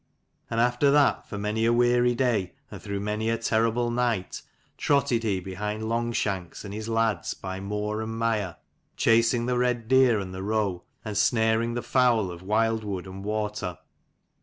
[0.49, 4.41] And after that, for many a 104 weary day and through many a terrible night,
[4.75, 8.55] trotted he behind long shanks and his lads by moor and mire,
[8.97, 13.23] chasing the red deer and the roe, and snaring the fowl of wild wood and
[13.23, 13.77] water.